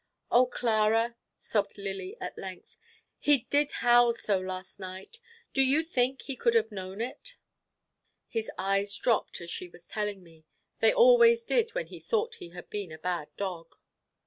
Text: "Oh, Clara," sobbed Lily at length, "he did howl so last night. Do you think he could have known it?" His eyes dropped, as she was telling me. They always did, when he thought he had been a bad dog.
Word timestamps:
"Oh, 0.31 0.47
Clara," 0.47 1.15
sobbed 1.37 1.77
Lily 1.77 2.17
at 2.19 2.35
length, 2.35 2.75
"he 3.19 3.45
did 3.51 3.71
howl 3.85 4.15
so 4.15 4.39
last 4.39 4.79
night. 4.79 5.19
Do 5.53 5.61
you 5.61 5.83
think 5.83 6.23
he 6.23 6.35
could 6.35 6.55
have 6.55 6.71
known 6.71 7.01
it?" 7.01 7.35
His 8.27 8.49
eyes 8.57 8.97
dropped, 8.97 9.39
as 9.41 9.51
she 9.51 9.67
was 9.69 9.85
telling 9.85 10.23
me. 10.23 10.43
They 10.79 10.91
always 10.91 11.43
did, 11.43 11.75
when 11.75 11.85
he 11.85 11.99
thought 11.99 12.37
he 12.41 12.49
had 12.49 12.67
been 12.71 12.91
a 12.91 12.97
bad 12.97 13.27
dog. 13.37 13.75